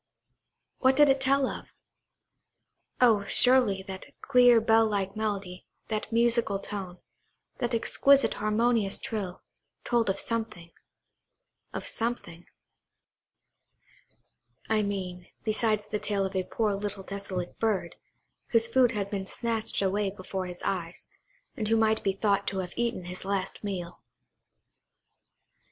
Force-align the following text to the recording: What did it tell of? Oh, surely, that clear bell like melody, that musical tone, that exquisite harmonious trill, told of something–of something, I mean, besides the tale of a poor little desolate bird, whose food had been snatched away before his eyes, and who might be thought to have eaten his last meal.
What 0.79 0.95
did 0.95 1.09
it 1.09 1.19
tell 1.21 1.47
of? 1.47 1.75
Oh, 2.99 3.23
surely, 3.25 3.83
that 3.83 4.07
clear 4.19 4.59
bell 4.59 4.87
like 4.87 5.15
melody, 5.15 5.67
that 5.89 6.11
musical 6.11 6.57
tone, 6.57 6.97
that 7.59 7.75
exquisite 7.75 8.33
harmonious 8.33 8.97
trill, 8.97 9.43
told 9.85 10.09
of 10.09 10.17
something–of 10.19 11.85
something, 11.85 12.47
I 14.67 14.81
mean, 14.81 15.27
besides 15.43 15.85
the 15.91 15.99
tale 15.99 16.25
of 16.25 16.35
a 16.35 16.45
poor 16.45 16.73
little 16.73 17.03
desolate 17.03 17.59
bird, 17.59 17.95
whose 18.47 18.67
food 18.67 18.93
had 18.93 19.11
been 19.11 19.27
snatched 19.27 19.83
away 19.83 20.09
before 20.09 20.47
his 20.47 20.63
eyes, 20.65 21.09
and 21.55 21.67
who 21.67 21.75
might 21.77 22.01
be 22.01 22.13
thought 22.13 22.47
to 22.47 22.57
have 22.65 22.73
eaten 22.75 23.03
his 23.03 23.23
last 23.23 23.63
meal. 23.63 24.01